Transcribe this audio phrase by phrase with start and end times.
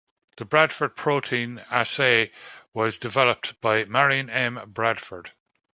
[0.37, 2.31] The Bradford protein assay
[2.73, 4.59] was developed by Marion M.
[4.65, 5.29] Bradford.